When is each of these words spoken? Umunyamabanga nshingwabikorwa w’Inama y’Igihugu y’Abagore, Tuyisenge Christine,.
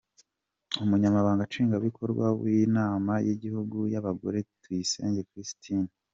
Umunyamabanga 0.83 1.47
nshingwabikorwa 1.47 2.25
w’Inama 2.41 3.13
y’Igihugu 3.27 3.77
y’Abagore, 3.93 4.37
Tuyisenge 4.61 5.21
Christine,. 5.31 5.91